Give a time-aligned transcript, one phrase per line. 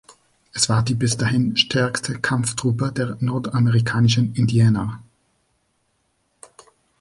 [0.51, 5.03] Es war die bis dahin stärkste Kampftruppe der nordamerikanischen Indianer.